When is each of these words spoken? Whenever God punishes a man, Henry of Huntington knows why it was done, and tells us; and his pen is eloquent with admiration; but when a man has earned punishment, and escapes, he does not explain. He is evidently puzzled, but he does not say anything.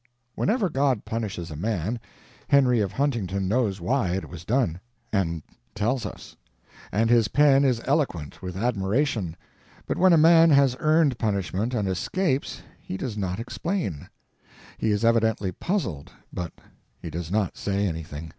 Whenever 0.33 0.67
God 0.67 1.05
punishes 1.05 1.51
a 1.51 1.55
man, 1.55 1.99
Henry 2.47 2.79
of 2.79 2.91
Huntington 2.91 3.47
knows 3.47 3.79
why 3.79 4.15
it 4.15 4.27
was 4.27 4.43
done, 4.43 4.79
and 5.13 5.43
tells 5.75 6.07
us; 6.07 6.35
and 6.91 7.07
his 7.11 7.27
pen 7.27 7.63
is 7.63 7.83
eloquent 7.85 8.41
with 8.41 8.57
admiration; 8.57 9.37
but 9.85 9.99
when 9.99 10.11
a 10.11 10.17
man 10.17 10.49
has 10.49 10.75
earned 10.79 11.19
punishment, 11.19 11.75
and 11.75 11.87
escapes, 11.87 12.63
he 12.79 12.97
does 12.97 13.15
not 13.15 13.39
explain. 13.39 14.09
He 14.79 14.89
is 14.89 15.05
evidently 15.05 15.51
puzzled, 15.51 16.11
but 16.33 16.51
he 16.99 17.11
does 17.11 17.29
not 17.31 17.55
say 17.55 17.85
anything. 17.85 18.29